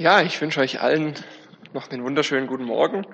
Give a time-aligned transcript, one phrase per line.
[0.00, 1.12] Ja, ich wünsche euch allen
[1.74, 3.06] noch einen wunderschönen guten Morgen.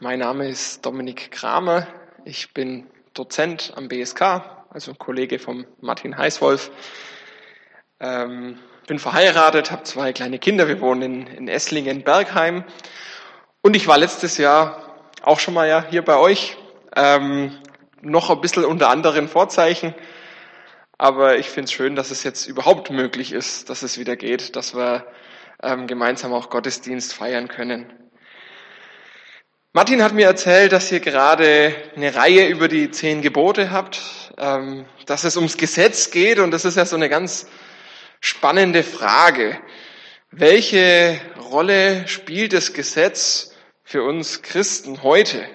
[0.00, 1.86] Mein Name ist Dominik Kramer.
[2.26, 4.20] Ich bin Dozent am BSK,
[4.68, 6.70] also Kollege vom Martin Heißwolf.
[8.00, 10.68] Ähm, bin verheiratet, habe zwei kleine Kinder.
[10.68, 12.64] Wir wohnen in, in Esslingen, Bergheim.
[13.62, 16.58] Und ich war letztes Jahr auch schon mal ja hier bei euch.
[16.94, 17.56] Ähm,
[18.02, 19.94] noch ein bisschen unter anderen Vorzeichen.
[20.98, 24.54] Aber ich finde es schön, dass es jetzt überhaupt möglich ist, dass es wieder geht,
[24.54, 25.06] dass wir
[25.62, 27.92] ähm, gemeinsam auch Gottesdienst feiern können.
[29.74, 34.02] Martin hat mir erzählt, dass ihr gerade eine Reihe über die zehn Gebote habt,
[34.36, 37.46] ähm, dass es ums Gesetz geht und das ist ja so eine ganz
[38.20, 39.58] spannende Frage.
[40.30, 41.18] Welche
[41.50, 45.46] Rolle spielt das Gesetz für uns Christen heute?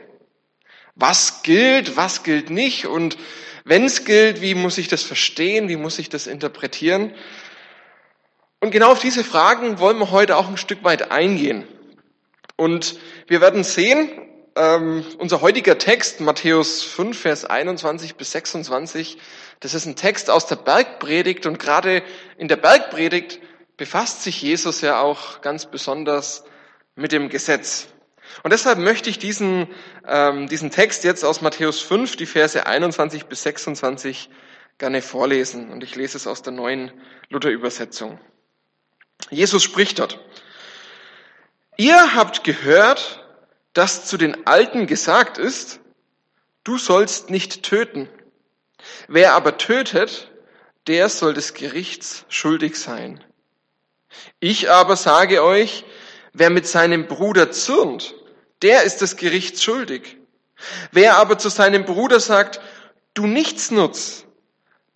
[0.95, 3.17] Was gilt, was gilt nicht und
[3.65, 7.13] wenn es gilt, wie muss ich das verstehen, wie muss ich das interpretieren?
[8.67, 11.65] Und genau auf diese Fragen wollen wir heute auch ein Stück weit eingehen.
[12.57, 14.11] Und wir werden sehen,
[14.57, 19.19] ähm, unser heutiger Text, Matthäus 5, Vers 21 bis 26,
[19.61, 22.03] das ist ein Text aus der Bergpredigt und gerade
[22.37, 23.39] in der Bergpredigt
[23.77, 26.43] befasst sich Jesus ja auch ganz besonders
[26.97, 27.87] mit dem Gesetz.
[28.43, 29.69] Und deshalb möchte ich diesen,
[30.05, 34.29] ähm, diesen Text jetzt aus Matthäus 5, die Verse 21 bis 26
[34.77, 35.71] gerne vorlesen.
[35.71, 36.91] Und ich lese es aus der neuen
[37.29, 38.19] Luther-Übersetzung.
[39.29, 40.19] Jesus spricht dort.
[41.77, 43.23] Ihr habt gehört,
[43.73, 45.79] dass zu den Alten gesagt ist,
[46.63, 48.09] du sollst nicht töten.
[49.07, 50.31] Wer aber tötet,
[50.87, 53.23] der soll des Gerichts schuldig sein.
[54.39, 55.85] Ich aber sage euch,
[56.33, 58.15] wer mit seinem Bruder zürnt,
[58.61, 60.17] der ist des Gerichts schuldig.
[60.91, 62.59] Wer aber zu seinem Bruder sagt,
[63.13, 64.25] du nichts nutz,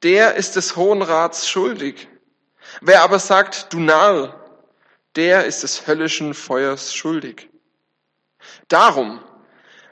[0.03, 2.07] der ist des Hohen Rats schuldig.
[2.83, 4.33] Wer aber sagt, du Narr,
[5.15, 7.47] der ist des höllischen Feuers schuldig.
[8.69, 9.19] Darum,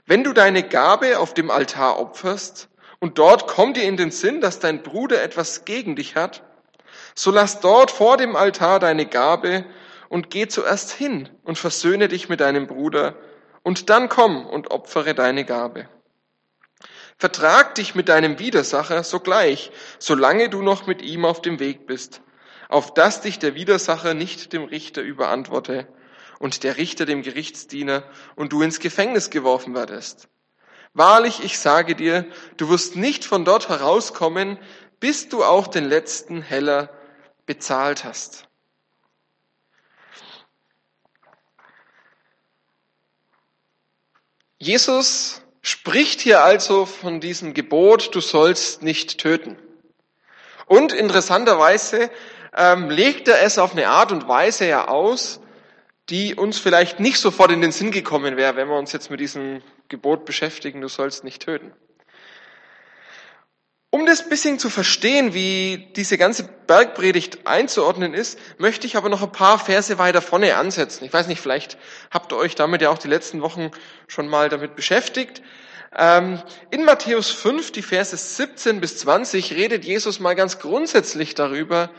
[0.08, 2.68] wenn du deine Gabe auf dem Altar opferst
[3.00, 6.42] und dort kommt dir in den Sinn, dass dein Bruder etwas gegen dich hat,
[7.14, 9.66] so lass dort vor dem Altar deine Gabe
[10.10, 13.16] und geh zuerst hin und versöhne dich mit deinem Bruder
[13.62, 15.88] und dann komm und opfere deine Gabe.
[17.20, 22.22] Vertrag dich mit deinem Widersacher sogleich, solange du noch mit ihm auf dem Weg bist,
[22.70, 25.88] auf dass dich der Widersacher nicht dem Richter überantworte
[26.38, 28.04] und der Richter dem Gerichtsdiener
[28.36, 30.30] und du ins Gefängnis geworfen werdest.
[30.94, 32.26] Wahrlich, ich sage dir,
[32.58, 34.58] du wirst nicht von dort herauskommen,
[35.00, 36.90] bis du auch den letzten Heller
[37.46, 38.48] bezahlt hast.
[44.60, 49.58] Jesus spricht hier also von diesem Gebot, du sollst nicht töten.
[50.66, 52.12] Und interessanterweise
[52.56, 55.40] ähm, legt er es auf eine Art und Weise ja aus,
[56.10, 59.20] die uns vielleicht nicht sofort in den Sinn gekommen wäre, wenn wir uns jetzt mit
[59.20, 61.74] diesem Gebot beschäftigen, du sollst nicht töten.
[63.92, 69.24] Um das bisschen zu verstehen, wie diese ganze Bergpredigt einzuordnen ist, möchte ich aber noch
[69.24, 71.06] ein paar Verse weiter vorne ansetzen.
[71.06, 71.80] Ich weiß nicht, vielleicht
[72.12, 73.72] habt ihr euch damit ja auch die letzten Wochen
[74.08, 75.42] schon mal damit beschäftigt.
[75.98, 76.40] Ähm,
[76.70, 81.90] in Matthäus 5, die Verse 17 bis 20, redet Jesus mal ganz grundsätzlich darüber,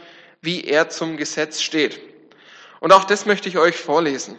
[0.43, 2.01] wie er zum Gesetz steht.
[2.81, 4.39] Und auch das möchte ich euch vorlesen.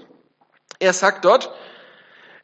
[0.79, 1.53] Er sagt dort,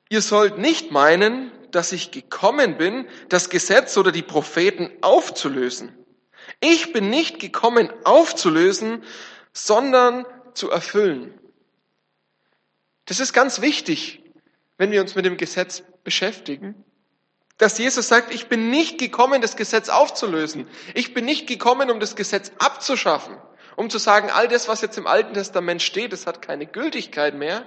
[0.10, 5.98] ihr sollt nicht meinen, dass ich gekommen bin, das Gesetz oder die Propheten aufzulösen.
[6.60, 9.04] Ich bin nicht gekommen aufzulösen,
[9.54, 11.34] sondern zu erfüllen.
[13.06, 14.22] Das ist ganz wichtig,
[14.78, 16.84] wenn wir uns mit dem Gesetz beschäftigen,
[17.58, 20.68] dass Jesus sagt, ich bin nicht gekommen, das Gesetz aufzulösen.
[20.94, 23.38] Ich bin nicht gekommen, um das Gesetz abzuschaffen
[23.78, 27.36] um zu sagen, all das, was jetzt im Alten Testament steht, das hat keine Gültigkeit
[27.36, 27.66] mehr,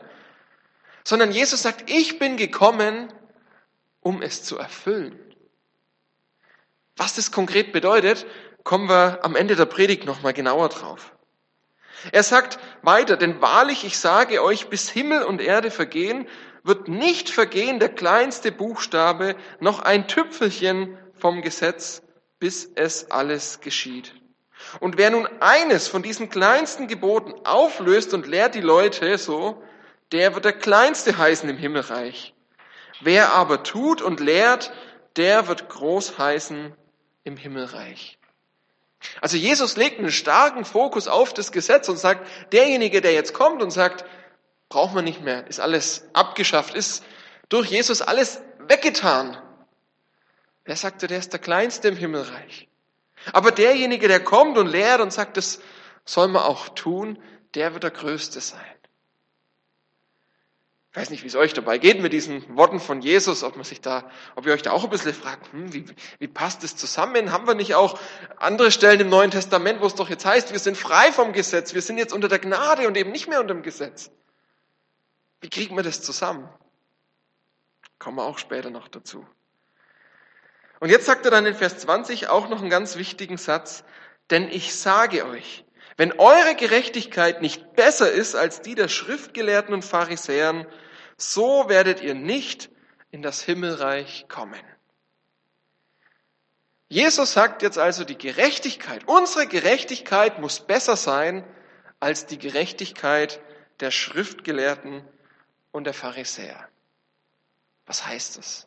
[1.04, 3.12] sondern Jesus sagt, ich bin gekommen,
[4.00, 5.18] um es zu erfüllen.
[6.96, 8.26] Was das konkret bedeutet,
[8.64, 11.12] kommen wir am Ende der Predigt nochmal genauer drauf.
[12.10, 16.26] Er sagt weiter, denn wahrlich, ich sage euch, bis Himmel und Erde vergehen,
[16.62, 22.02] wird nicht vergehen der kleinste Buchstabe, noch ein Tüpfelchen vom Gesetz,
[22.38, 24.14] bis es alles geschieht.
[24.78, 29.62] Und wer nun eines von diesen kleinsten Geboten auflöst und lehrt die Leute so,
[30.12, 32.34] der wird der Kleinste heißen im Himmelreich.
[33.00, 34.72] Wer aber tut und lehrt,
[35.16, 36.74] der wird groß heißen
[37.24, 38.18] im Himmelreich.
[39.20, 43.62] Also Jesus legt einen starken Fokus auf das Gesetz und sagt, derjenige, der jetzt kommt
[43.62, 44.04] und sagt,
[44.70, 47.04] braucht man nicht mehr, ist alles abgeschafft, ist
[47.50, 49.36] durch Jesus alles weggetan.
[50.64, 52.68] Wer sagte, der ist der Kleinste im Himmelreich?
[53.32, 55.60] Aber derjenige, der kommt und lehrt und sagt, das
[56.06, 57.18] soll man auch tun,
[57.54, 58.60] der wird der Größte sein.
[60.92, 63.64] Ich weiß nicht, wie es euch dabei geht mit diesen Worten von Jesus, ob man
[63.64, 65.84] sich da, ob ihr euch da auch ein bisschen fragt, hm, wie,
[66.18, 67.30] wie passt das zusammen?
[67.30, 67.98] Haben wir nicht auch
[68.36, 71.74] andere Stellen im Neuen Testament, wo es doch jetzt heißt, wir sind frei vom Gesetz,
[71.74, 74.10] wir sind jetzt unter der Gnade und eben nicht mehr unter dem Gesetz?
[75.40, 76.48] Wie kriegen wir das zusammen?
[77.98, 79.26] Kommen wir auch später noch dazu.
[80.80, 83.84] Und jetzt sagt er dann in Vers 20 auch noch einen ganz wichtigen Satz,
[84.30, 85.64] denn ich sage euch,
[85.96, 90.66] wenn eure Gerechtigkeit nicht besser ist als die der Schriftgelehrten und Pharisäern,
[91.18, 92.70] so werdet ihr nicht
[93.10, 94.60] in das Himmelreich kommen.
[96.88, 101.44] Jesus sagt jetzt also, die Gerechtigkeit, unsere Gerechtigkeit muss besser sein
[102.00, 103.40] als die Gerechtigkeit
[103.80, 105.04] der Schriftgelehrten
[105.72, 106.68] und der Pharisäer.
[107.86, 108.66] Was heißt das?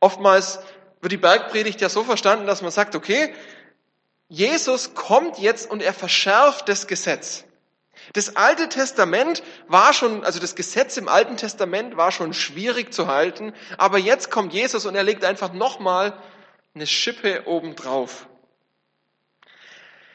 [0.00, 0.60] Oftmals
[1.00, 3.34] wird die Bergpredigt ja so verstanden, dass man sagt, okay,
[4.28, 7.44] Jesus kommt jetzt und er verschärft das Gesetz.
[8.12, 13.08] Das Alte Testament war schon, also das Gesetz im Alten Testament war schon schwierig zu
[13.08, 16.16] halten, aber jetzt kommt Jesus und er legt einfach nochmal
[16.74, 18.28] eine Schippe obendrauf.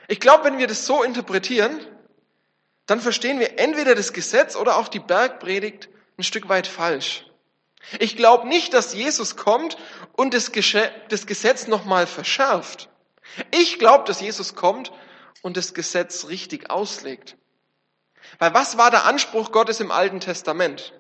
[0.08, 1.80] Ich glaube, wenn wir das so interpretieren,
[2.86, 7.26] dann verstehen wir entweder das Gesetz oder auch die Bergpredigt ein Stück weit falsch.
[8.00, 9.78] Ich glaube nicht, dass Jesus kommt
[10.14, 12.90] und das Gesetz nochmal verschärft.
[13.52, 14.92] Ich glaube, dass Jesus kommt
[15.42, 17.36] und das Gesetz richtig auslegt.
[18.40, 20.94] Weil was war der Anspruch Gottes im Alten Testament?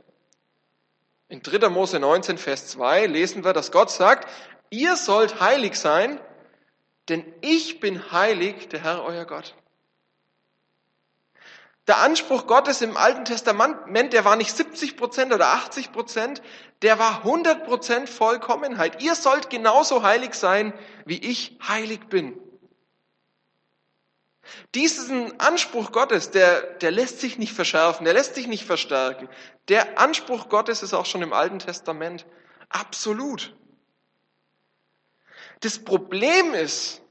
[1.29, 1.69] In 3.
[1.69, 4.29] Mose 19, Vers 2 lesen wir, dass Gott sagt,
[4.69, 6.19] ihr sollt heilig sein,
[7.09, 9.55] denn ich bin heilig, der Herr euer Gott.
[11.87, 16.41] Der Anspruch Gottes im Alten Testament, der war nicht 70 Prozent oder 80 Prozent,
[16.81, 19.03] der war 100 Prozent Vollkommenheit.
[19.03, 20.73] Ihr sollt genauso heilig sein,
[21.05, 22.39] wie ich heilig bin.
[24.75, 29.29] Diesen Anspruch Gottes, der, der lässt sich nicht verschärfen, der lässt sich nicht verstärken.
[29.67, 32.25] Der Anspruch Gottes ist auch schon im Alten Testament
[32.69, 33.55] absolut.
[35.61, 37.01] Das Problem ist,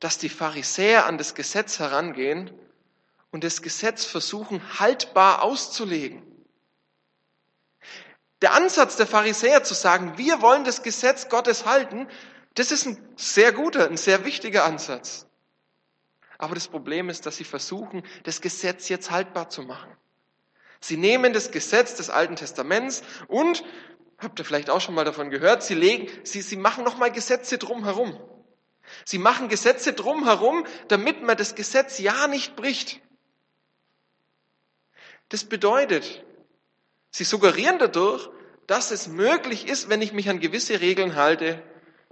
[0.00, 2.50] dass die Pharisäer an das Gesetz herangehen
[3.34, 6.22] und das Gesetz versuchen haltbar auszulegen.
[8.42, 12.06] Der Ansatz der Pharisäer zu sagen, wir wollen das Gesetz Gottes halten,
[12.54, 15.26] das ist ein sehr guter, ein sehr wichtiger Ansatz.
[16.38, 19.90] Aber das Problem ist, dass sie versuchen, das Gesetz jetzt haltbar zu machen.
[20.78, 23.64] Sie nehmen das Gesetz des Alten Testaments und,
[24.18, 27.58] habt ihr vielleicht auch schon mal davon gehört, sie legen, sie, sie machen nochmal Gesetze
[27.58, 28.16] drumherum.
[29.04, 33.00] Sie machen Gesetze drumherum, damit man das Gesetz ja nicht bricht.
[35.34, 36.24] Das bedeutet,
[37.10, 38.30] sie suggerieren dadurch,
[38.68, 41.60] dass es möglich ist, wenn ich mich an gewisse Regeln halte,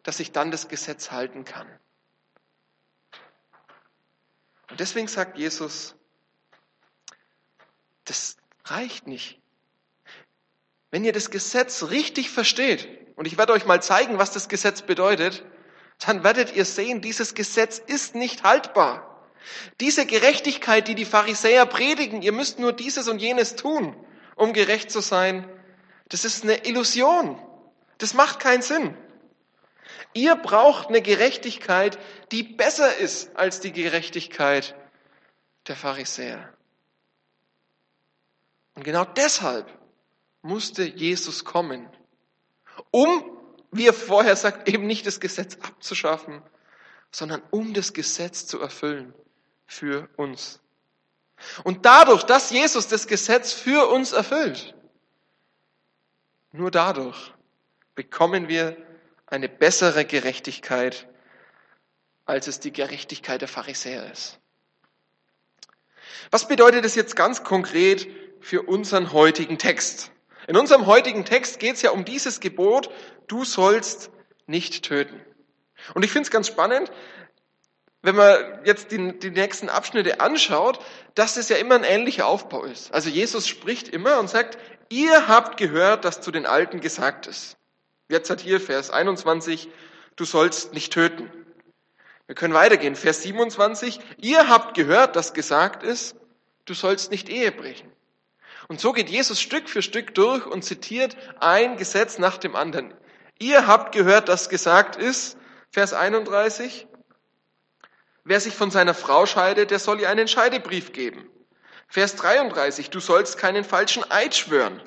[0.03, 1.69] dass ich dann das Gesetz halten kann.
[4.71, 5.95] Und deswegen sagt Jesus,
[8.07, 9.41] das reicht nicht.
[10.91, 14.83] Wenn ihr das Gesetz richtig versteht, und ich werde euch mal zeigen, was das Gesetz
[14.83, 15.45] bedeutet,
[16.01, 19.12] dann werdet ihr sehen, dieses Gesetz ist nicht haltbar.
[19.81, 23.97] Diese Gerechtigkeit, die die Pharisäer predigen, ihr müsst nur dieses und jenes tun,
[24.37, 25.49] um gerecht zu sein,
[26.09, 27.41] das ist eine Illusion.
[27.99, 28.97] Das macht keinen Sinn.
[30.15, 31.99] Ihr braucht eine Gerechtigkeit,
[32.33, 34.75] die besser ist als die Gerechtigkeit
[35.69, 36.53] der Pharisäer.
[38.75, 39.66] Und genau deshalb
[40.43, 41.88] musste Jesus kommen,
[42.90, 43.38] um,
[43.71, 46.43] wie er vorher sagt, eben nicht das Gesetz abzuschaffen,
[47.11, 49.14] sondern um das Gesetz zu erfüllen
[49.73, 50.61] für uns.
[51.64, 54.75] Und dadurch, dass Jesus das Gesetz für uns erfüllt,
[56.52, 57.33] nur dadurch
[57.95, 58.76] bekommen wir
[59.26, 61.09] eine bessere Gerechtigkeit,
[62.26, 64.38] als es die Gerechtigkeit der Pharisäer ist.
[66.31, 68.09] Was bedeutet es jetzt ganz konkret
[68.41, 70.12] für unseren heutigen Text?
[70.47, 72.91] In unserem heutigen Text geht es ja um dieses Gebot,
[73.26, 74.11] du sollst
[74.47, 75.21] nicht töten.
[75.95, 76.93] Und ich finde es ganz spannend,
[78.02, 80.80] wenn man jetzt die, die nächsten Abschnitte anschaut,
[81.14, 82.92] dass es ja immer ein ähnlicher Aufbau ist.
[82.92, 87.56] Also Jesus spricht immer und sagt, ihr habt gehört, dass zu den Alten gesagt ist.
[88.09, 89.68] Jetzt hat hier Vers 21,
[90.16, 91.30] du sollst nicht töten.
[92.26, 92.97] Wir können weitergehen.
[92.97, 96.16] Vers 27, ihr habt gehört, dass gesagt ist,
[96.64, 97.90] du sollst nicht Ehe brechen.
[98.68, 102.94] Und so geht Jesus Stück für Stück durch und zitiert ein Gesetz nach dem anderen.
[103.38, 105.37] Ihr habt gehört, dass gesagt ist,
[105.71, 106.87] Vers 31,
[108.25, 111.29] Wer sich von seiner Frau scheidet, der soll ihr einen Scheidebrief geben.
[111.88, 114.81] Vers 33, du sollst keinen falschen Eid schwören.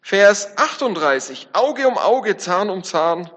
[0.00, 3.30] Vers 38, Auge um Auge, Zahn um Zahn.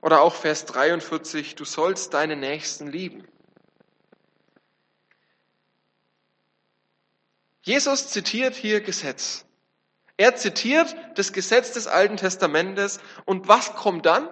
[0.00, 3.26] Oder auch Vers 43, du sollst deinen Nächsten lieben.
[7.62, 9.44] Jesus zitiert hier Gesetz.
[10.16, 14.28] Er zitiert das Gesetz des Alten Testamentes und was kommt dann?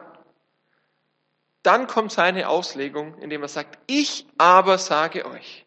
[1.64, 5.64] Dann kommt seine Auslegung, indem er sagt, ich aber sage euch.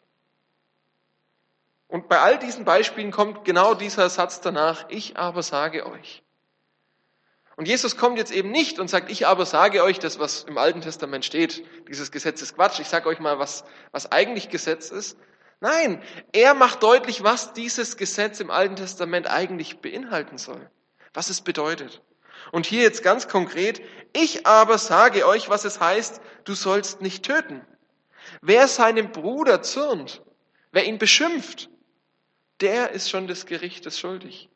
[1.88, 6.22] Und bei all diesen Beispielen kommt genau dieser Satz danach, ich aber sage euch.
[7.56, 10.56] Und Jesus kommt jetzt eben nicht und sagt, ich aber sage euch das, was im
[10.56, 14.90] Alten Testament steht, dieses Gesetz ist Quatsch, ich sage euch mal, was, was eigentlich Gesetz
[14.90, 15.18] ist.
[15.58, 16.00] Nein,
[16.32, 20.70] er macht deutlich, was dieses Gesetz im Alten Testament eigentlich beinhalten soll,
[21.12, 22.00] was es bedeutet.
[22.52, 27.24] Und hier jetzt ganz konkret, ich aber sage euch, was es heißt, du sollst nicht
[27.24, 27.60] töten.
[28.40, 30.22] Wer seinem Bruder zürnt,
[30.72, 31.70] wer ihn beschimpft,
[32.60, 34.48] der ist schon des Gerichtes schuldig.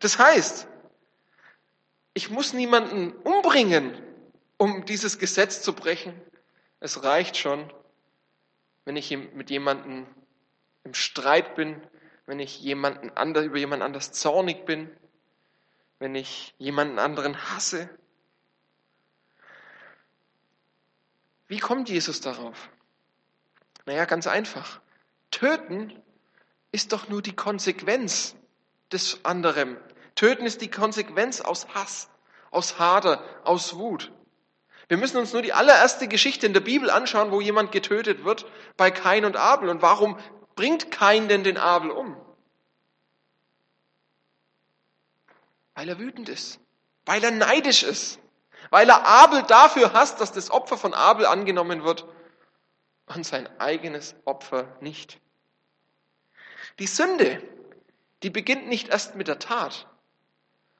[0.00, 0.68] Das heißt,
[2.14, 4.00] ich muss niemanden umbringen,
[4.56, 6.14] um dieses Gesetz zu brechen.
[6.80, 7.72] Es reicht schon,
[8.84, 10.06] wenn ich mit jemandem
[10.84, 11.80] im Streit bin,
[12.26, 13.10] wenn ich jemanden
[13.44, 14.90] über jemand anders zornig bin,
[15.98, 17.88] wenn ich jemanden anderen hasse.
[21.48, 22.68] Wie kommt Jesus darauf?
[23.86, 24.80] Naja, ganz einfach.
[25.30, 25.92] Töten
[26.72, 28.34] ist doch nur die Konsequenz
[28.92, 29.76] des anderen.
[30.14, 32.08] Töten ist die Konsequenz aus Hass,
[32.50, 34.12] aus Hader, aus Wut.
[34.88, 38.46] Wir müssen uns nur die allererste Geschichte in der Bibel anschauen, wo jemand getötet wird
[38.76, 39.68] bei Kain und Abel.
[39.68, 40.18] Und warum
[40.54, 42.16] bringt Kain denn den Abel um?
[45.76, 46.58] Weil er wütend ist,
[47.04, 48.18] weil er neidisch ist,
[48.70, 52.06] weil er Abel dafür hasst, dass das Opfer von Abel angenommen wird
[53.04, 55.20] und sein eigenes Opfer nicht.
[56.78, 57.42] Die Sünde,
[58.22, 59.86] die beginnt nicht erst mit der Tat,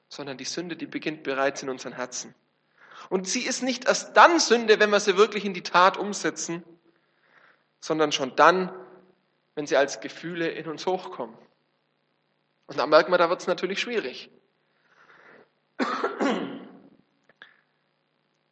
[0.09, 2.33] sondern die Sünde, die beginnt bereits in unseren Herzen.
[3.09, 6.63] Und sie ist nicht erst dann Sünde, wenn wir sie wirklich in die Tat umsetzen,
[7.79, 8.73] sondern schon dann,
[9.53, 11.37] wenn sie als Gefühle in uns hochkommen.
[12.65, 14.31] Und da merkt man, da wird es natürlich schwierig.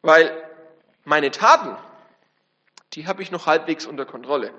[0.06, 0.40] Weil
[1.02, 1.76] meine Taten,
[2.92, 4.54] die habe ich noch halbwegs unter Kontrolle.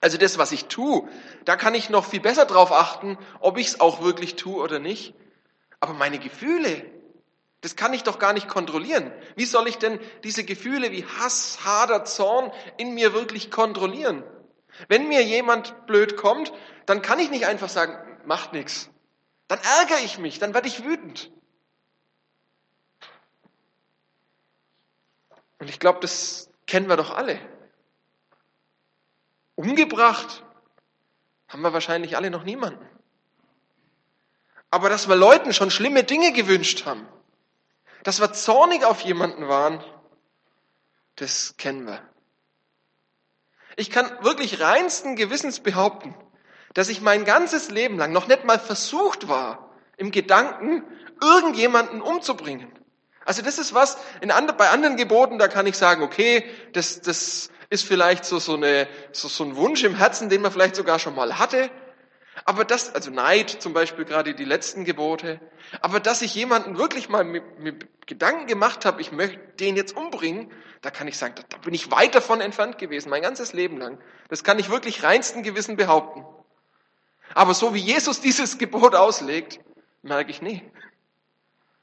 [0.00, 1.08] Also das, was ich tue,
[1.44, 4.80] da kann ich noch viel besser drauf achten, ob ich es auch wirklich tue oder
[4.80, 5.14] nicht.
[5.78, 6.84] Aber meine Gefühle,
[7.60, 9.12] das kann ich doch gar nicht kontrollieren.
[9.36, 14.24] Wie soll ich denn diese Gefühle wie Hass, Hader, Zorn in mir wirklich kontrollieren?
[14.88, 16.52] Wenn mir jemand blöd kommt,
[16.84, 18.90] dann kann ich nicht einfach sagen, macht nichts.
[19.46, 21.30] Dann ärgere ich mich, dann werde ich wütend.
[25.58, 27.38] Und ich glaube, das kennen wir doch alle.
[29.54, 30.44] Umgebracht
[31.48, 32.86] haben wir wahrscheinlich alle noch niemanden.
[34.70, 37.08] Aber dass wir Leuten schon schlimme Dinge gewünscht haben,
[38.04, 39.82] dass wir zornig auf jemanden waren,
[41.16, 42.02] das kennen wir.
[43.76, 46.14] Ich kann wirklich reinsten Gewissens behaupten,
[46.74, 50.84] dass ich mein ganzes Leben lang noch nicht mal versucht war, im Gedanken
[51.20, 52.70] irgendjemanden umzubringen.
[53.28, 57.50] Also das ist was, in, bei anderen Geboten, da kann ich sagen, okay, das, das
[57.68, 60.98] ist vielleicht so, so, eine, so, so ein Wunsch im Herzen, den man vielleicht sogar
[60.98, 61.68] schon mal hatte.
[62.46, 65.42] Aber das, also Neid zum Beispiel gerade die letzten Gebote,
[65.82, 69.94] aber dass ich jemanden wirklich mal mit, mit Gedanken gemacht habe, ich möchte den jetzt
[69.94, 73.52] umbringen, da kann ich sagen, da, da bin ich weit davon entfernt gewesen, mein ganzes
[73.52, 73.98] Leben lang.
[74.30, 76.24] Das kann ich wirklich reinsten Gewissen behaupten.
[77.34, 79.60] Aber so wie Jesus dieses Gebot auslegt,
[80.00, 80.62] merke ich, nee.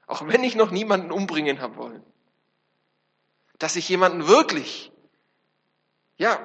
[0.07, 2.03] Auch wenn ich noch niemanden umbringen habe wollen.
[3.57, 4.91] Dass ich jemanden wirklich
[6.17, 6.39] ja,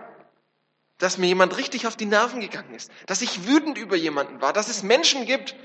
[0.99, 4.53] dass mir jemand richtig auf die Nerven gegangen ist, dass ich wütend über jemanden war,
[4.53, 5.57] dass es Menschen gibt,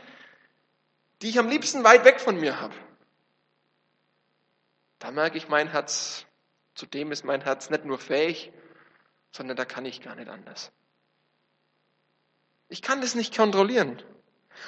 [1.21, 2.75] die ich am liebsten weit weg von mir habe.
[4.99, 6.25] Da merke ich, mein Herz,
[6.73, 8.53] zu dem ist mein Herz nicht nur fähig,
[9.31, 10.71] sondern da kann ich gar nicht anders.
[12.69, 14.01] Ich kann das nicht kontrollieren.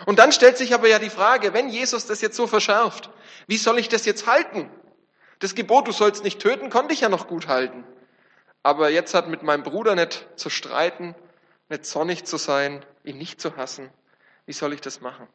[0.06, 3.10] Und dann stellt sich aber ja die Frage, wenn Jesus das jetzt so verschärft,
[3.48, 4.70] wie soll ich das jetzt halten?
[5.40, 7.84] Das Gebot, du sollst nicht töten, konnte ich ja noch gut halten.
[8.64, 11.16] Aber jetzt hat mit meinem Bruder nicht zu streiten,
[11.70, 13.90] nicht zornig zu sein, ihn nicht zu hassen.
[14.46, 15.28] Wie soll ich das machen?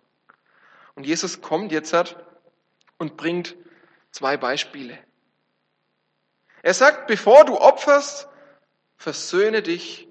[0.94, 2.16] Und Jesus kommt jetzt hat
[2.98, 3.56] und bringt
[4.10, 4.98] zwei Beispiele.
[6.62, 8.28] Er sagt, bevor du opferst,
[8.96, 10.08] versöhne dich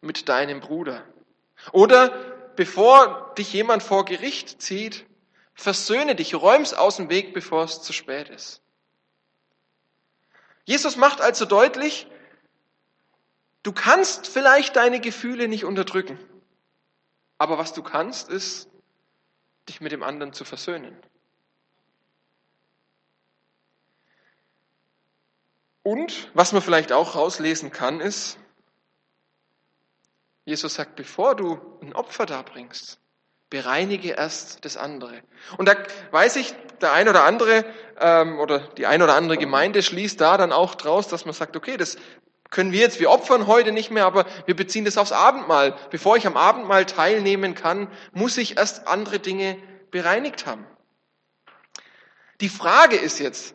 [0.00, 1.04] mit deinem Bruder.
[1.72, 2.27] Oder
[2.58, 5.06] bevor dich jemand vor Gericht zieht,
[5.54, 8.60] versöhne dich, räum's aus dem Weg, bevor es zu spät ist.
[10.64, 12.06] Jesus macht also deutlich,
[13.62, 16.18] Du kannst vielleicht deine Gefühle nicht unterdrücken.
[17.36, 18.68] Aber was du kannst, ist,
[19.68, 20.96] dich mit dem anderen zu versöhnen.
[25.82, 28.38] Und was man vielleicht auch rauslesen kann, ist,
[30.48, 32.98] Jesus sagt, bevor du ein Opfer darbringst,
[33.50, 35.20] bereinige erst das andere.
[35.58, 35.76] Und da
[36.10, 37.66] weiß ich, der ein oder andere
[38.00, 41.54] ähm, oder die ein oder andere Gemeinde schließt da dann auch draus, dass man sagt,
[41.54, 41.98] okay, das
[42.48, 45.76] können wir jetzt, wir opfern heute nicht mehr, aber wir beziehen das aufs Abendmahl.
[45.90, 49.58] Bevor ich am Abendmahl teilnehmen kann, muss ich erst andere Dinge
[49.90, 50.66] bereinigt haben.
[52.40, 53.54] Die Frage ist jetzt,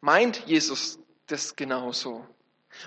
[0.00, 2.26] meint Jesus das genauso?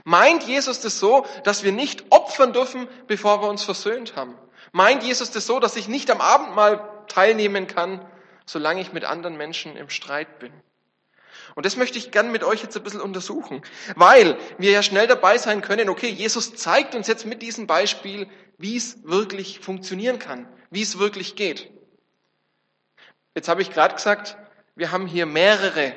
[0.04, 4.36] Meint Jesus das so, dass wir nicht opfern dürfen, bevor wir uns versöhnt haben?
[4.72, 8.06] Meint Jesus das so, dass ich nicht am Abendmahl teilnehmen kann,
[8.46, 10.52] solange ich mit anderen Menschen im Streit bin?
[11.56, 13.62] Und das möchte ich gern mit euch jetzt ein bisschen untersuchen,
[13.96, 18.28] weil wir ja schnell dabei sein können, okay, Jesus zeigt uns jetzt mit diesem Beispiel,
[18.58, 21.72] wie es wirklich funktionieren kann, wie es wirklich geht.
[23.36, 24.38] Jetzt habe ich gerade gesagt,
[24.76, 25.94] wir haben hier mehrere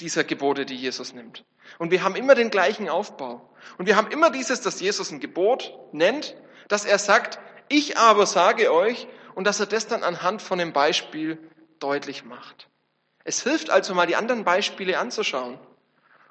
[0.00, 1.44] dieser Gebote, die Jesus nimmt.
[1.78, 3.48] Und wir haben immer den gleichen Aufbau.
[3.78, 6.34] Und wir haben immer dieses, dass Jesus ein Gebot nennt,
[6.68, 10.72] dass er sagt, ich aber sage euch, und dass er das dann anhand von dem
[10.72, 11.38] Beispiel
[11.78, 12.68] deutlich macht.
[13.22, 15.58] Es hilft also mal die anderen Beispiele anzuschauen,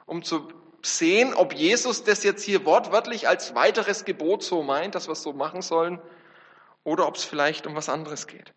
[0.05, 0.49] um zu
[0.81, 5.23] sehen, ob Jesus das jetzt hier wortwörtlich als weiteres Gebot so meint, dass wir es
[5.23, 6.01] so machen sollen,
[6.83, 8.53] oder ob es vielleicht um was anderes geht.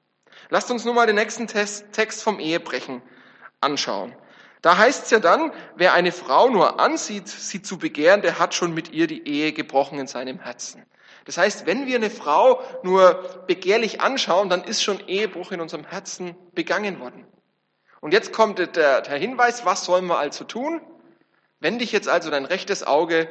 [0.48, 3.02] Lasst uns nun mal den nächsten Text vom Ehebrechen
[3.60, 4.14] anschauen.
[4.62, 8.54] Da heißt es ja dann, wer eine Frau nur ansieht, sie zu begehren, der hat
[8.54, 10.84] schon mit ihr die Ehe gebrochen in seinem Herzen.
[11.24, 15.84] Das heißt, wenn wir eine Frau nur begehrlich anschauen, dann ist schon Ehebruch in unserem
[15.84, 17.26] Herzen begangen worden.
[18.00, 20.80] Und jetzt kommt der, der Hinweis, was sollen wir also tun?
[21.58, 23.28] Wenn dich jetzt also dein rechtes Auge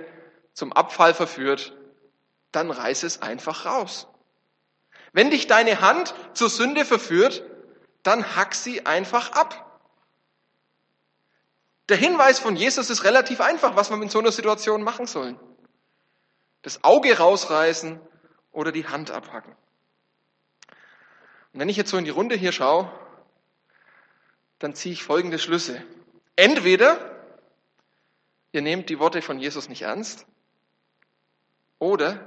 [0.54, 1.76] zum Abfall verführt,
[2.52, 4.08] dann reiß es einfach raus.
[5.12, 7.44] Wenn dich deine Hand zur Sünde verführt,
[8.04, 9.69] dann hack sie einfach ab.
[11.90, 15.40] Der Hinweis von Jesus ist relativ einfach, was wir in so einer Situation machen sollen.
[16.62, 18.00] Das Auge rausreißen
[18.52, 19.56] oder die Hand abhacken.
[21.54, 22.92] Und wenn ich jetzt so in die Runde hier schaue,
[24.60, 25.84] dann ziehe ich folgende Schlüsse.
[26.36, 27.26] Entweder
[28.52, 30.26] ihr nehmt die Worte von Jesus nicht ernst
[31.80, 32.24] oder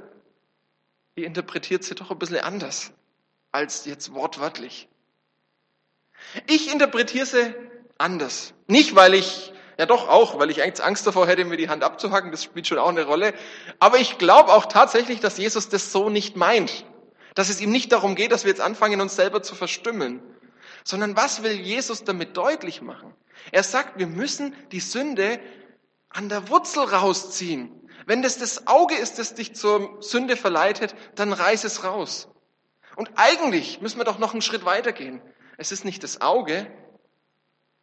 [1.14, 2.92] ihr interpretiert sie doch ein bisschen anders
[3.52, 4.88] als jetzt wortwörtlich.
[6.46, 7.54] Ich interpretiere sie
[7.98, 8.54] anders.
[8.66, 11.84] Nicht, weil ich, ja doch auch, weil ich eigentlich Angst davor hätte, mir die Hand
[11.84, 13.34] abzuhacken, das spielt schon auch eine Rolle.
[13.78, 16.84] Aber ich glaube auch tatsächlich, dass Jesus das so nicht meint.
[17.34, 20.22] Dass es ihm nicht darum geht, dass wir jetzt anfangen, uns selber zu verstümmeln.
[20.84, 23.14] Sondern was will Jesus damit deutlich machen?
[23.50, 25.40] Er sagt, wir müssen die Sünde
[26.10, 27.80] an der Wurzel rausziehen.
[28.06, 32.28] Wenn das das Auge ist, das dich zur Sünde verleitet, dann reiß es raus.
[32.96, 35.22] Und eigentlich müssen wir doch noch einen Schritt weitergehen.
[35.56, 36.70] Es ist nicht das Auge,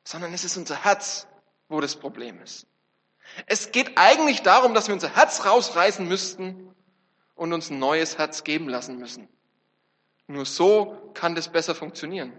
[0.04, 1.28] sondern es ist unser Herz,
[1.70, 2.68] wo das Problem ist.
[3.46, 6.76] Es geht eigentlich darum, dass wir unser Herz rausreißen müssten
[7.36, 9.30] und uns ein neues Herz geben lassen müssen.
[10.28, 12.38] Nur so kann das besser funktionieren.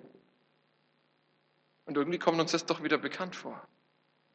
[1.86, 3.66] Und irgendwie kommt uns das doch wieder bekannt vor.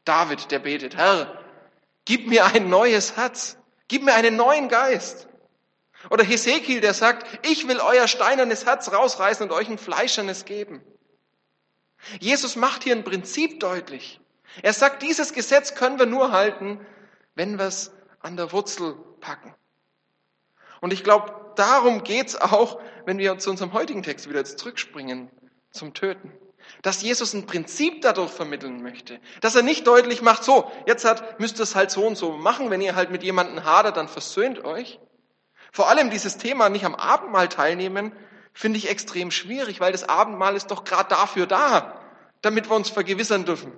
[0.04, 1.40] David, der betet, Herr,
[2.06, 5.28] gib mir ein neues Herz, gib mir einen neuen Geist.
[6.10, 10.84] Oder Hesekiel, der sagt, ich will euer steinernes Herz rausreißen und euch ein fleischernes geben.
[12.20, 14.20] Jesus macht hier ein Prinzip deutlich.
[14.62, 16.80] Er sagt, dieses Gesetz können wir nur halten,
[17.36, 17.92] wenn wir es
[18.22, 19.54] an der Wurzel packen.
[20.82, 25.30] Und ich glaube, darum geht's auch, wenn wir zu unserem heutigen Text wieder jetzt zurückspringen,
[25.72, 26.32] zum Töten.
[26.82, 29.20] Dass Jesus ein Prinzip dadurch vermitteln möchte.
[29.42, 32.34] Dass er nicht deutlich macht, so, jetzt hat, müsst ihr es halt so und so
[32.34, 35.00] machen, wenn ihr halt mit jemandem hadert, dann versöhnt euch.
[35.72, 38.14] Vor allem dieses Thema nicht am Abendmahl teilnehmen,
[38.54, 42.00] finde ich extrem schwierig, weil das Abendmahl ist doch gerade dafür da,
[42.42, 43.74] damit wir uns vergewissern dürfen,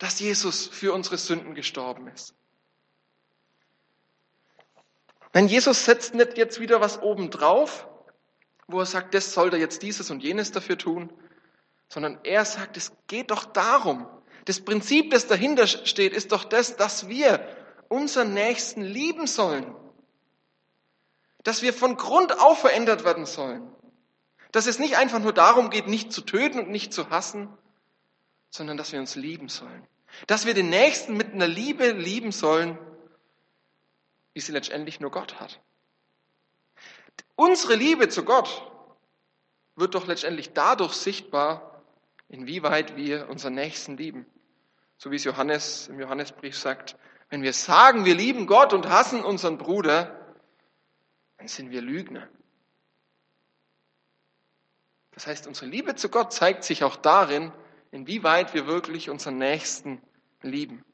[0.00, 2.34] dass Jesus für unsere Sünden gestorben ist.
[5.34, 7.86] Denn Jesus setzt nicht jetzt wieder was oben drauf,
[8.66, 11.12] wo er sagt, das soll er jetzt dieses und jenes dafür tun,
[11.86, 14.08] sondern er sagt, es geht doch darum,
[14.46, 17.46] das Prinzip, das dahinter steht, ist doch das, dass wir
[17.88, 19.76] unseren Nächsten lieben sollen.
[21.42, 23.70] Dass wir von Grund auf verändert werden sollen.
[24.50, 27.48] Dass es nicht einfach nur darum geht, nicht zu töten und nicht zu hassen,
[28.50, 29.86] sondern dass wir uns lieben sollen.
[30.26, 32.76] Dass wir den Nächsten mit einer Liebe lieben sollen,
[34.34, 35.60] wie sie letztendlich nur Gott hat.
[37.36, 38.70] Unsere Liebe zu Gott
[39.76, 41.82] wird doch letztendlich dadurch sichtbar,
[42.28, 44.26] inwieweit wir unseren Nächsten lieben.
[44.98, 46.96] So wie es Johannes im Johannesbrief sagt,
[47.30, 50.34] wenn wir sagen, wir lieben Gott und hassen unseren Bruder,
[51.38, 52.28] dann sind wir Lügner.
[55.12, 57.52] Das heißt, unsere Liebe zu Gott zeigt sich auch darin,
[57.90, 60.00] inwieweit wir wirklich unseren Nächsten
[60.42, 60.84] lieben.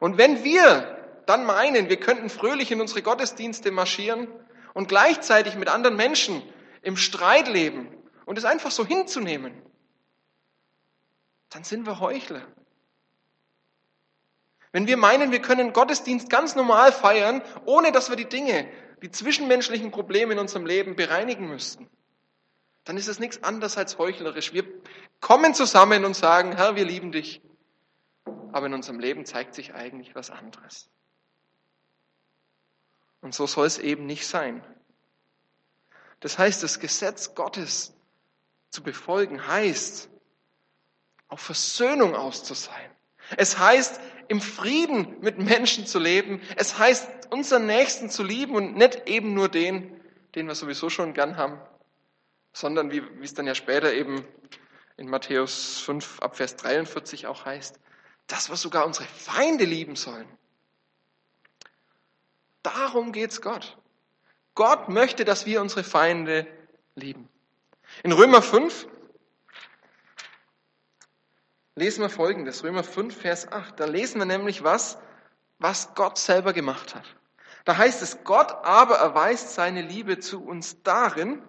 [0.00, 4.28] Und wenn wir dann meinen, wir könnten fröhlich in unsere Gottesdienste marschieren
[4.74, 6.42] und gleichzeitig mit anderen Menschen
[6.82, 7.88] im Streit leben
[8.26, 9.52] und es einfach so hinzunehmen,
[11.50, 12.42] dann sind wir Heuchler.
[14.72, 18.68] Wenn wir meinen, wir können Gottesdienst ganz normal feiern, ohne dass wir die Dinge,
[19.02, 21.88] die zwischenmenschlichen Probleme in unserem Leben bereinigen müssten,
[22.90, 24.52] dann ist es nichts anderes als heuchlerisch.
[24.52, 24.64] Wir
[25.20, 27.40] kommen zusammen und sagen, Herr, wir lieben dich.
[28.50, 30.88] Aber in unserem Leben zeigt sich eigentlich was anderes.
[33.20, 34.64] Und so soll es eben nicht sein.
[36.18, 37.94] Das heißt, das Gesetz Gottes
[38.70, 40.10] zu befolgen heißt,
[41.28, 42.90] auf Versöhnung aus zu sein.
[43.36, 46.42] Es heißt, im Frieden mit Menschen zu leben.
[46.56, 50.00] Es heißt, unseren Nächsten zu lieben und nicht eben nur den,
[50.34, 51.60] den wir sowieso schon gern haben,
[52.52, 54.24] sondern wie, wie es dann ja später eben
[54.96, 57.78] in Matthäus 5 ab Vers 43 auch heißt,
[58.26, 60.28] dass wir sogar unsere Feinde lieben sollen.
[62.62, 63.78] Darum geht's Gott.
[64.54, 66.46] Gott möchte, dass wir unsere Feinde
[66.94, 67.28] lieben.
[68.02, 68.86] In Römer 5
[71.74, 72.62] lesen wir Folgendes.
[72.62, 73.80] Römer 5, Vers 8.
[73.80, 74.98] Da lesen wir nämlich was,
[75.58, 77.04] was Gott selber gemacht hat.
[77.64, 81.42] Da heißt es, Gott aber erweist seine Liebe zu uns darin,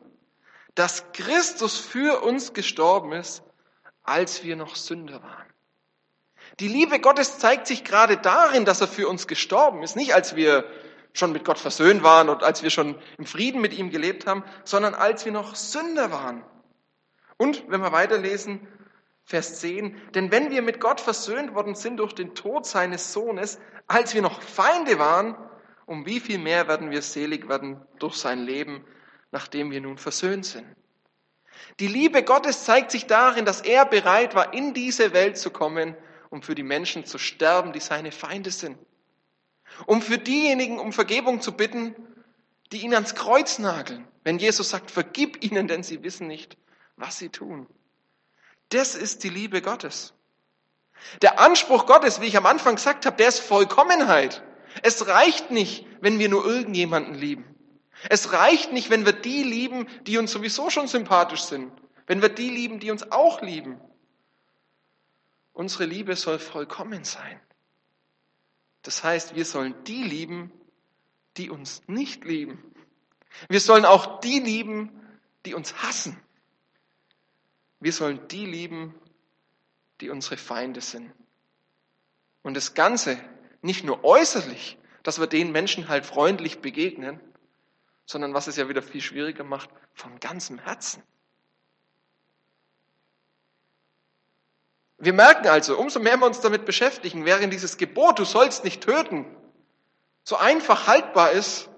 [0.75, 3.43] dass Christus für uns gestorben ist,
[4.03, 5.47] als wir noch Sünder waren.
[6.59, 10.35] Die Liebe Gottes zeigt sich gerade darin, dass er für uns gestorben ist, nicht als
[10.35, 10.65] wir
[11.13, 14.43] schon mit Gott versöhnt waren und als wir schon im Frieden mit ihm gelebt haben,
[14.63, 16.43] sondern als wir noch Sünder waren.
[17.37, 18.67] Und wenn wir weiterlesen,
[19.23, 23.59] Vers 10, denn wenn wir mit Gott versöhnt worden sind durch den Tod seines Sohnes,
[23.87, 25.35] als wir noch Feinde waren,
[25.85, 28.85] um wie viel mehr werden wir selig werden durch sein Leben,
[29.31, 30.67] nachdem wir nun versöhnt sind.
[31.79, 35.95] Die Liebe Gottes zeigt sich darin, dass er bereit war, in diese Welt zu kommen,
[36.29, 38.77] um für die Menschen zu sterben, die seine Feinde sind.
[39.85, 41.95] Um für diejenigen um Vergebung zu bitten,
[42.71, 44.07] die ihn ans Kreuz nageln.
[44.23, 46.57] Wenn Jesus sagt, vergib ihnen, denn sie wissen nicht,
[46.95, 47.67] was sie tun.
[48.69, 50.13] Das ist die Liebe Gottes.
[51.21, 54.43] Der Anspruch Gottes, wie ich am Anfang gesagt habe, der ist Vollkommenheit.
[54.83, 57.50] Es reicht nicht, wenn wir nur irgendjemanden lieben.
[58.09, 61.71] Es reicht nicht, wenn wir die lieben, die uns sowieso schon sympathisch sind.
[62.07, 63.79] Wenn wir die lieben, die uns auch lieben.
[65.53, 67.39] Unsere Liebe soll vollkommen sein.
[68.81, 70.51] Das heißt, wir sollen die lieben,
[71.37, 72.63] die uns nicht lieben.
[73.47, 74.91] Wir sollen auch die lieben,
[75.45, 76.19] die uns hassen.
[77.79, 78.95] Wir sollen die lieben,
[80.01, 81.11] die unsere Feinde sind.
[82.41, 83.17] Und das Ganze
[83.61, 87.19] nicht nur äußerlich, dass wir den Menschen halt freundlich begegnen,
[88.05, 91.03] sondern was es ja wieder viel schwieriger macht, von ganzem Herzen.
[94.97, 98.83] Wir merken also, umso mehr wir uns damit beschäftigen, während dieses Gebot, du sollst nicht
[98.83, 99.25] töten,
[100.23, 101.69] so einfach haltbar ist,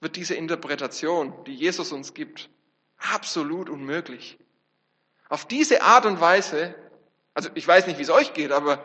[0.00, 2.50] wird diese Interpretation, die Jesus uns gibt,
[2.98, 4.38] absolut unmöglich.
[5.28, 6.74] Auf diese Art und Weise,
[7.32, 8.84] also ich weiß nicht, wie es euch geht, aber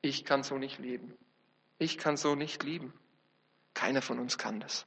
[0.00, 1.16] ich kann so nicht leben.
[1.78, 2.92] Ich kann so nicht lieben.
[3.74, 4.86] Keiner von uns kann das.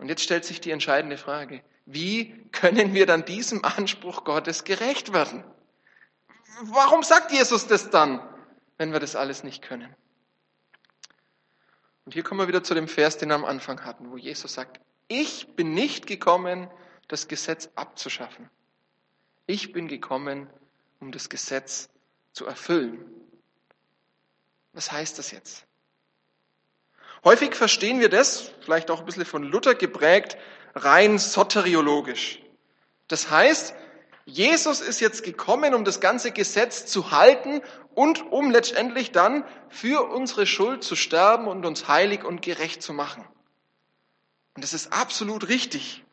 [0.00, 5.12] Und jetzt stellt sich die entscheidende Frage, wie können wir dann diesem Anspruch Gottes gerecht
[5.12, 5.44] werden?
[6.62, 8.26] Warum sagt Jesus das dann,
[8.78, 9.94] wenn wir das alles nicht können?
[12.06, 14.54] Und hier kommen wir wieder zu dem Vers, den wir am Anfang hatten, wo Jesus
[14.54, 16.70] sagt, ich bin nicht gekommen,
[17.08, 18.48] das Gesetz abzuschaffen.
[19.46, 20.48] Ich bin gekommen,
[21.00, 21.90] um das Gesetz
[22.32, 23.04] zu erfüllen.
[24.72, 25.66] Was heißt das jetzt?
[27.24, 30.38] Häufig verstehen wir das, vielleicht auch ein bisschen von Luther geprägt,
[30.74, 32.40] rein soteriologisch.
[33.08, 33.74] Das heißt,
[34.24, 37.60] Jesus ist jetzt gekommen, um das ganze Gesetz zu halten
[37.94, 42.92] und um letztendlich dann für unsere Schuld zu sterben und uns heilig und gerecht zu
[42.92, 43.26] machen.
[44.54, 46.04] Und das ist absolut richtig.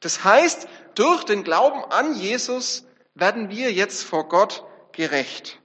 [0.00, 5.58] Das heißt, durch den Glauben an Jesus werden wir jetzt vor Gott gerecht.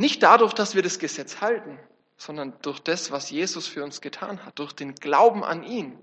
[0.00, 1.78] Nicht dadurch, dass wir das Gesetz halten,
[2.16, 5.98] sondern durch das, was Jesus für uns getan hat, durch den Glauben an ihn,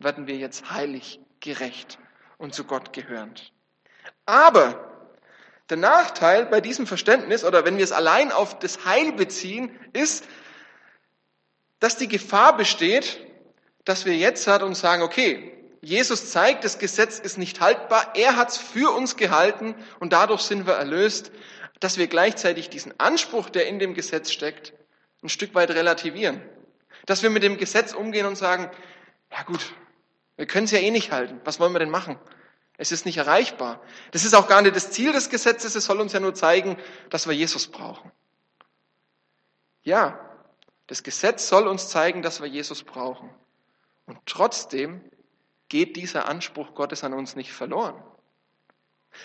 [0.00, 2.00] werden wir jetzt heilig, gerecht
[2.36, 3.52] und zu Gott gehörend.
[4.24, 5.08] Aber
[5.70, 10.24] der Nachteil bei diesem Verständnis, oder wenn wir es allein auf das Heil beziehen, ist,
[11.78, 13.24] dass die Gefahr besteht,
[13.84, 18.34] dass wir jetzt hat und sagen, okay, Jesus zeigt, das Gesetz ist nicht haltbar, er
[18.34, 21.30] hat es für uns gehalten und dadurch sind wir erlöst
[21.80, 24.72] dass wir gleichzeitig diesen Anspruch, der in dem Gesetz steckt,
[25.22, 26.42] ein Stück weit relativieren.
[27.04, 28.70] Dass wir mit dem Gesetz umgehen und sagen,
[29.30, 29.74] ja gut,
[30.36, 31.40] wir können es ja eh nicht halten.
[31.44, 32.18] Was wollen wir denn machen?
[32.78, 33.80] Es ist nicht erreichbar.
[34.10, 35.74] Das ist auch gar nicht das Ziel des Gesetzes.
[35.74, 36.76] Es soll uns ja nur zeigen,
[37.10, 38.12] dass wir Jesus brauchen.
[39.82, 40.20] Ja,
[40.86, 43.30] das Gesetz soll uns zeigen, dass wir Jesus brauchen.
[44.04, 45.00] Und trotzdem
[45.68, 48.00] geht dieser Anspruch Gottes an uns nicht verloren.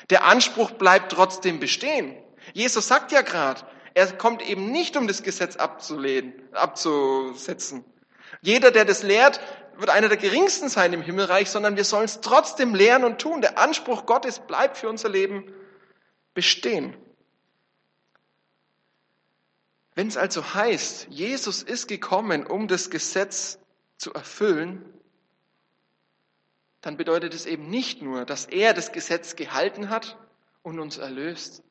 [0.09, 2.15] Der Anspruch bleibt trotzdem bestehen.
[2.53, 3.61] Jesus sagt ja gerade,
[3.93, 7.83] er kommt eben nicht, um das Gesetz abzulehnen, abzusetzen.
[8.41, 9.39] Jeder, der das lehrt,
[9.77, 13.41] wird einer der geringsten sein im Himmelreich, sondern wir sollen es trotzdem lehren und tun.
[13.41, 15.51] Der Anspruch Gottes bleibt für unser Leben
[16.33, 16.95] bestehen.
[19.93, 23.59] Wenn es also heißt, Jesus ist gekommen, um das Gesetz
[23.97, 24.85] zu erfüllen,
[26.79, 30.17] dann bedeutet es eben nicht nur, dass er das Gesetz gehalten hat
[30.63, 31.63] und uns erlöst,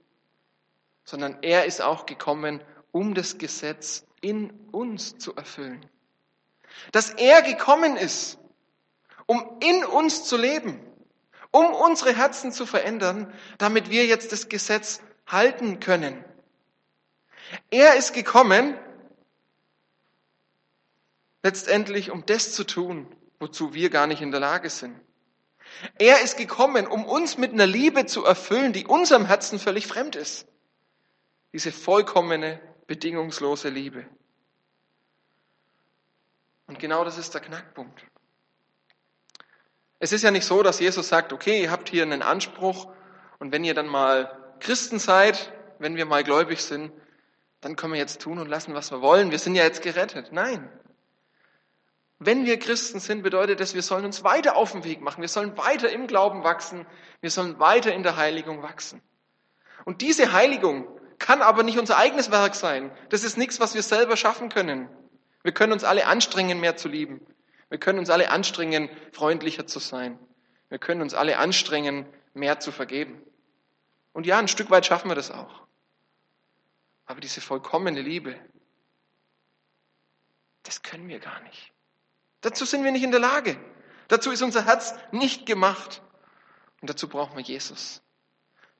[1.10, 5.84] sondern er ist auch gekommen, um das Gesetz in uns zu erfüllen.
[6.92, 8.38] Dass er gekommen ist,
[9.26, 10.80] um in uns zu leben,
[11.50, 16.24] um unsere Herzen zu verändern, damit wir jetzt das Gesetz halten können.
[17.70, 18.78] Er ist gekommen,
[21.42, 25.00] letztendlich, um das zu tun, wozu wir gar nicht in der Lage sind.
[25.98, 30.14] Er ist gekommen, um uns mit einer Liebe zu erfüllen, die unserem Herzen völlig fremd
[30.14, 30.46] ist.
[31.52, 34.06] Diese vollkommene, bedingungslose Liebe.
[36.66, 38.04] Und genau das ist der Knackpunkt.
[39.98, 42.90] Es ist ja nicht so, dass Jesus sagt, okay, ihr habt hier einen Anspruch
[43.38, 46.92] und wenn ihr dann mal Christen seid, wenn wir mal gläubig sind,
[47.60, 49.30] dann können wir jetzt tun und lassen, was wir wollen.
[49.30, 50.32] Wir sind ja jetzt gerettet.
[50.32, 50.70] Nein.
[52.18, 55.22] Wenn wir Christen sind, bedeutet das, wir sollen uns weiter auf den Weg machen.
[55.22, 56.86] Wir sollen weiter im Glauben wachsen.
[57.20, 59.02] Wir sollen weiter in der Heiligung wachsen.
[59.84, 62.90] Und diese Heiligung kann aber nicht unser eigenes Werk sein.
[63.10, 64.88] Das ist nichts, was wir selber schaffen können.
[65.44, 67.24] Wir können uns alle anstrengen, mehr zu lieben.
[67.68, 70.18] Wir können uns alle anstrengen, freundlicher zu sein.
[70.70, 73.22] Wir können uns alle anstrengen, mehr zu vergeben.
[74.12, 75.62] Und ja, ein Stück weit schaffen wir das auch.
[77.06, 78.36] Aber diese vollkommene Liebe,
[80.64, 81.72] das können wir gar nicht.
[82.40, 83.56] Dazu sind wir nicht in der Lage.
[84.08, 86.02] Dazu ist unser Herz nicht gemacht.
[86.80, 88.02] Und dazu brauchen wir Jesus.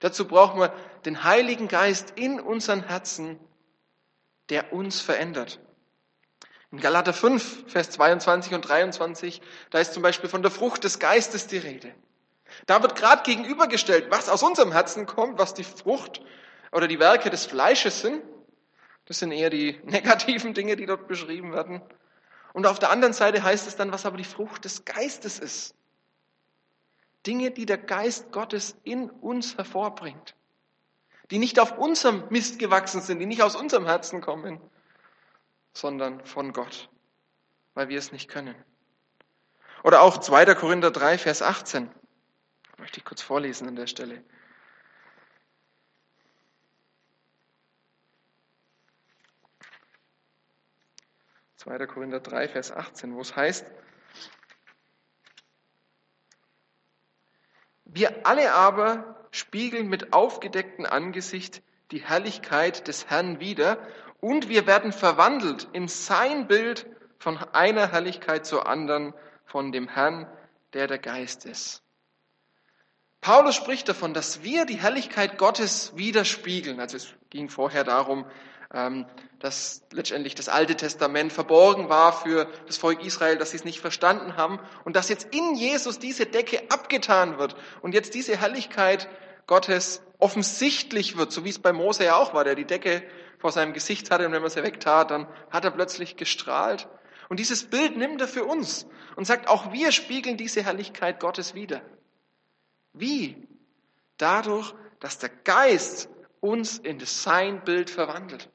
[0.01, 0.73] Dazu brauchen wir
[1.05, 3.39] den Heiligen Geist in unseren Herzen,
[4.49, 5.61] der uns verändert.
[6.73, 10.99] In Galater 5, Vers 22 und 23, da ist zum Beispiel von der Frucht des
[10.99, 11.95] Geistes die Rede.
[12.67, 16.23] Da wird gerade gegenübergestellt, was aus unserem Herzen kommt, was die Frucht
[16.73, 18.23] oder die Werke des Fleisches sind.
[19.07, 21.83] Das sind eher die negativen Dinge, die dort beschrieben werden.
[22.53, 25.75] Und auf der anderen Seite heißt es dann, was aber die Frucht des Geistes ist.
[27.27, 30.35] Dinge, die der Geist Gottes in uns hervorbringt.
[31.31, 34.61] Die nicht auf unserem Mist gewachsen sind, die nicht aus unserem Herzen kommen,
[35.73, 36.89] sondern von Gott,
[37.75, 38.55] weil wir es nicht können.
[39.85, 40.55] Oder auch 2.
[40.55, 41.89] Korinther 3, Vers 18.
[42.79, 44.25] möchte ich kurz vorlesen an der Stelle.
[51.61, 51.87] 2.
[51.87, 53.67] Korinther 3, Vers 18, wo es heißt,
[57.93, 63.79] wir alle aber spiegeln mit aufgedecktem Angesicht die Herrlichkeit des Herrn wider
[64.21, 66.87] und wir werden verwandelt in sein Bild
[67.19, 70.27] von einer Herrlichkeit zur anderen von dem Herrn,
[70.73, 71.83] der der Geist ist.
[73.21, 76.81] Paulus spricht davon, dass wir die Herrlichkeit Gottes widerspiegeln.
[76.81, 78.25] Also es ging vorher darum,
[79.41, 83.81] dass letztendlich das Alte Testament verborgen war für das Volk Israel, dass sie es nicht
[83.81, 89.09] verstanden haben und dass jetzt in Jesus diese Decke abgetan wird und jetzt diese Herrlichkeit
[89.47, 93.03] Gottes offensichtlich wird, so wie es bei Mose ja auch war, der die Decke
[93.39, 96.87] vor seinem Gesicht hatte und wenn man sie wegtat, dann hat er plötzlich gestrahlt.
[97.29, 101.55] Und dieses Bild nimmt er für uns und sagt, auch wir spiegeln diese Herrlichkeit Gottes
[101.55, 101.81] wieder.
[102.93, 103.49] Wie?
[104.19, 106.09] Dadurch, dass der Geist
[106.41, 108.49] uns in sein Bild verwandelt.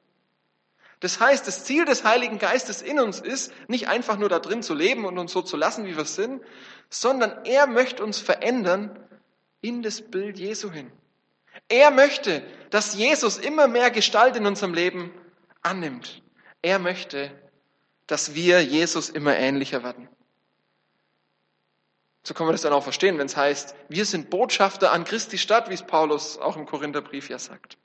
[0.99, 4.63] Das heißt, das Ziel des Heiligen Geistes in uns ist, nicht einfach nur da drin
[4.63, 6.41] zu leben und uns so zu lassen, wie wir sind,
[6.89, 8.97] sondern er möchte uns verändern
[9.61, 10.91] in das Bild Jesu hin.
[11.67, 15.11] Er möchte, dass Jesus immer mehr Gestalt in unserem Leben
[15.61, 16.21] annimmt.
[16.61, 17.31] Er möchte,
[18.07, 20.07] dass wir Jesus immer ähnlicher werden.
[22.23, 25.37] So kann man das dann auch verstehen, wenn es heißt, wir sind Botschafter an Christi
[25.37, 27.77] Stadt, wie es Paulus auch im Korintherbrief ja sagt.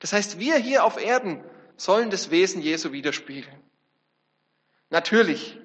[0.00, 1.44] Das heißt, wir hier auf Erden
[1.76, 3.62] sollen das Wesen Jesu widerspiegeln.
[4.90, 5.58] Natürlich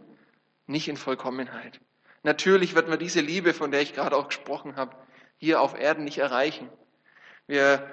[0.67, 1.79] nicht in Vollkommenheit.
[2.23, 4.95] Natürlich wird man diese Liebe, von der ich gerade auch gesprochen habe,
[5.37, 6.69] hier auf Erden nicht erreichen.
[7.47, 7.91] Wir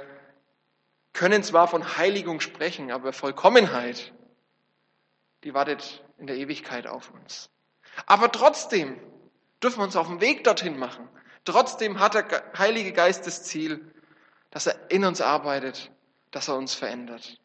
[1.13, 4.13] können zwar von Heiligung sprechen, aber Vollkommenheit,
[5.45, 7.51] die wartet in der Ewigkeit auf uns.
[8.07, 9.01] Aber trotzdem
[9.63, 11.09] dürfen wir uns auf den Weg dorthin machen.
[11.45, 13.93] Trotzdem hat der Heilige Geist das Ziel,
[14.51, 15.91] dass er in uns arbeitet,
[16.31, 17.41] dass er uns verändert.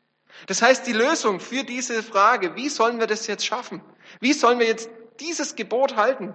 [0.48, 3.82] Das heißt, die Lösung für diese Frage, wie sollen wir das jetzt schaffen?
[4.20, 6.34] Wie sollen wir jetzt dieses Gebot halten?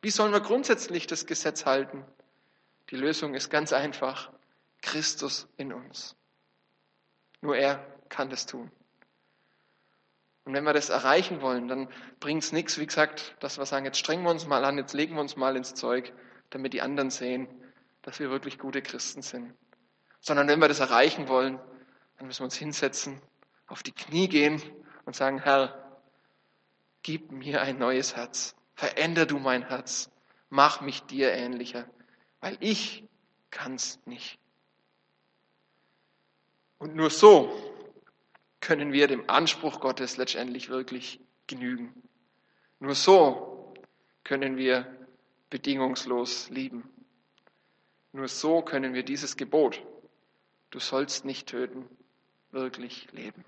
[0.00, 2.04] Wie sollen wir grundsätzlich das Gesetz halten?
[2.90, 4.30] Die Lösung ist ganz einfach.
[4.80, 6.14] Christus in uns.
[7.40, 8.70] Nur er kann das tun.
[10.44, 11.88] Und wenn wir das erreichen wollen, dann
[12.20, 14.94] bringt es nichts, wie gesagt, dass wir sagen, jetzt strengen wir uns mal an, jetzt
[14.94, 16.12] legen wir uns mal ins Zeug,
[16.50, 17.48] damit die anderen sehen,
[18.02, 19.52] dass wir wirklich gute Christen sind.
[20.20, 21.60] Sondern wenn wir das erreichen wollen,
[22.16, 23.20] dann müssen wir uns hinsetzen,
[23.68, 24.60] auf die Knie gehen
[25.04, 26.00] und sagen, Herr,
[27.02, 28.56] gib mir ein neues Herz.
[28.74, 30.10] Veränder du mein Herz.
[30.50, 31.88] Mach mich dir ähnlicher,
[32.40, 33.04] weil ich
[33.50, 34.38] kann's nicht.
[36.78, 37.52] Und nur so
[38.60, 42.02] können wir dem Anspruch Gottes letztendlich wirklich genügen.
[42.80, 43.74] Nur so
[44.24, 44.86] können wir
[45.50, 46.88] bedingungslos lieben.
[48.12, 49.82] Nur so können wir dieses Gebot,
[50.70, 51.88] du sollst nicht töten,
[52.50, 53.44] wirklich leben.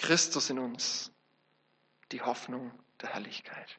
[0.00, 1.12] Christus in uns,
[2.12, 3.78] die Hoffnung der Herrlichkeit.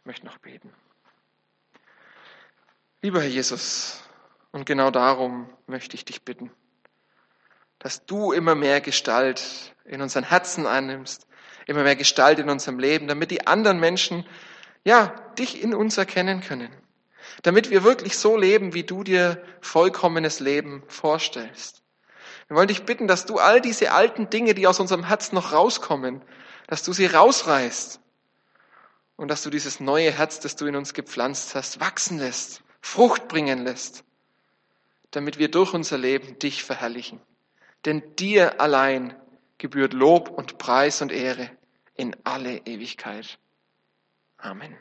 [0.00, 0.72] Ich möchte noch beten.
[3.02, 4.02] Lieber Herr Jesus,
[4.52, 6.50] und genau darum möchte ich dich bitten
[7.82, 11.26] dass du immer mehr Gestalt in unseren Herzen annimmst,
[11.66, 14.24] immer mehr Gestalt in unserem Leben, damit die anderen Menschen,
[14.84, 16.70] ja, dich in uns erkennen können.
[17.42, 21.81] Damit wir wirklich so leben, wie du dir vollkommenes Leben vorstellst.
[22.48, 25.52] Wir wollen dich bitten, dass du all diese alten Dinge, die aus unserem Herz noch
[25.52, 26.22] rauskommen,
[26.66, 28.00] dass du sie rausreißt
[29.16, 33.28] und dass du dieses neue Herz, das du in uns gepflanzt hast, wachsen lässt, Frucht
[33.28, 34.04] bringen lässt,
[35.10, 37.20] damit wir durch unser Leben dich verherrlichen.
[37.84, 39.16] Denn dir allein
[39.58, 41.50] gebührt Lob und Preis und Ehre
[41.94, 43.38] in alle Ewigkeit.
[44.38, 44.76] Amen.